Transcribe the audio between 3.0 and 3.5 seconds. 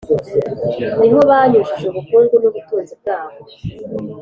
bwabo